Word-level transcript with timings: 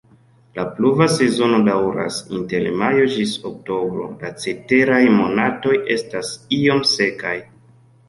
La 0.59 0.63
pluva 0.77 1.07
sezono 1.15 1.59
daŭras 1.67 2.17
inter 2.39 2.65
majo 2.83 3.05
ĝis 3.17 3.35
oktobro, 3.51 4.09
la 4.25 4.35
ceteraj 4.47 5.01
monatoj 5.21 5.79
estas 6.01 6.37
iom 6.63 6.87
sekaj. 6.99 7.41